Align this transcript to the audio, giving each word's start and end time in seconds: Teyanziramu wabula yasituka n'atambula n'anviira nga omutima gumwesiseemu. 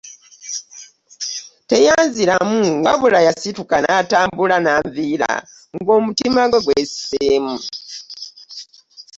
Teyanziramu 1.69 2.61
wabula 2.85 3.19
yasituka 3.27 3.75
n'atambula 3.79 4.57
n'anviira 4.65 5.31
nga 5.79 5.91
omutima 5.99 6.41
gumwesiseemu. 6.51 7.55